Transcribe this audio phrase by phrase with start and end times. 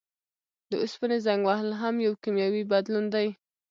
[0.69, 3.27] د اوسپنې زنګ وهل هم یو کیمیاوي بدلون دی.